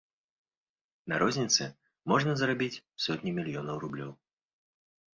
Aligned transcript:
На 1.13 1.19
розніцы 1.25 1.63
можна 2.13 2.31
зарабіць 2.41 2.81
сотні 3.07 3.29
мільёнаў 3.39 3.75
рублёў. 3.89 4.11